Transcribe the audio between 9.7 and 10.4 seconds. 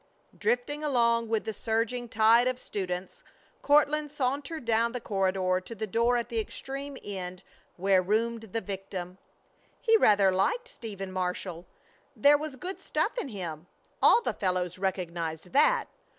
He rather